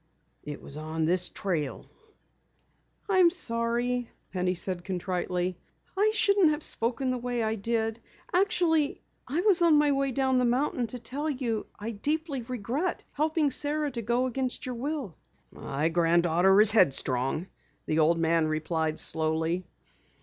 [0.41, 1.85] It was on this trail"
[3.07, 5.59] "I'm sorry," Penny said contritely.
[5.95, 7.99] "I shouldn't have spoken the way I did.
[8.33, 13.03] Actually, I was on my way down the mountain to tell you I deeply regret
[13.11, 15.13] helping Sara to go against your will."
[15.51, 17.45] "My granddaughter is headstrong,"
[17.85, 19.67] the old man replied slowly.